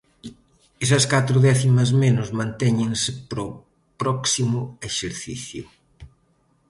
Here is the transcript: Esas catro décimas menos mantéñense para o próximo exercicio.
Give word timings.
Esas 0.85 1.05
catro 1.13 1.37
décimas 1.47 1.89
menos 2.03 2.27
mantéñense 2.39 3.11
para 3.29 3.43
o 3.47 3.51
próximo 4.01 4.59
exercicio. 4.89 5.63